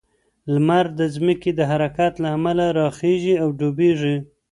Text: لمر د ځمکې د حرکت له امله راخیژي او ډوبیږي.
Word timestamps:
لمر 0.53 0.85
د 0.99 1.01
ځمکې 1.15 1.51
د 1.55 1.61
حرکت 1.71 2.13
له 2.23 2.29
امله 2.37 2.65
راخیژي 2.79 3.35
او 3.43 3.49
ډوبیږي. 3.59 4.15